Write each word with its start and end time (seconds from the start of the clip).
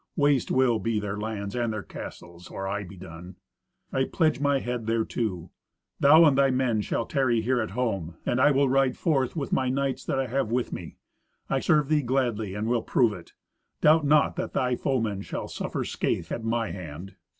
Waste 0.15 0.49
will 0.49 0.79
be 0.79 0.99
their 0.99 1.15
lands 1.19 1.55
and 1.55 1.71
their 1.71 1.83
castles, 1.83 2.47
or 2.47 2.67
I 2.67 2.83
be 2.83 2.97
done. 2.97 3.35
I 3.93 4.05
pledge 4.05 4.39
my 4.39 4.57
head 4.59 4.87
thereto. 4.87 5.51
Thou 5.99 6.25
and 6.25 6.35
thy 6.35 6.49
men 6.49 6.81
shall 6.81 7.05
tarry 7.05 7.39
here 7.41 7.61
at 7.61 7.69
home, 7.77 8.15
and 8.25 8.41
I 8.41 8.49
will 8.49 8.67
ride 8.67 8.97
forth 8.97 9.35
with 9.35 9.51
my 9.53 9.69
knights 9.69 10.03
that 10.05 10.17
I 10.19 10.25
have 10.25 10.49
with 10.49 10.73
me. 10.73 10.97
I 11.51 11.59
serve 11.59 11.87
thee 11.87 12.01
gladly, 12.01 12.55
and 12.55 12.67
will 12.67 12.81
prove 12.81 13.13
it. 13.13 13.33
Doubt 13.79 14.03
not 14.03 14.37
that 14.37 14.53
thy 14.53 14.75
foemen 14.75 15.21
shall 15.21 15.47
suffer 15.47 15.83
scathe 15.83 16.31
at 16.31 16.43
my 16.43 16.71
hand." 16.71 17.13